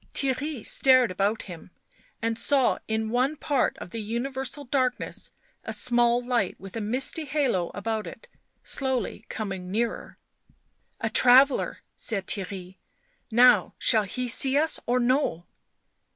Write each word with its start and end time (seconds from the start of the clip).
Theirry 0.15 0.65
stared 0.65 1.11
about 1.11 1.43
him 1.43 1.69
and 2.23 2.35
saw 2.39 2.79
in 2.87 3.11
one 3.11 3.35
part 3.35 3.77
of 3.77 3.91
the 3.91 4.01
universal 4.01 4.65
darkness 4.65 5.29
a 5.63 5.71
small 5.71 6.25
light 6.25 6.59
with 6.59 6.75
a 6.75 6.81
misty 6.81 7.25
halo 7.25 7.69
about 7.75 8.07
it, 8.07 8.27
slowly 8.63 9.25
coming 9.29 9.69
nearer." 9.69 10.17
A 11.01 11.09
traveller," 11.11 11.81
said 11.95 12.25
Theirry." 12.25 12.77
Now 13.31 13.75
shall 13.77 14.01
he 14.05 14.27
see 14.27 14.57
us 14.57 14.79
or 14.87 14.99
no?" 14.99 15.45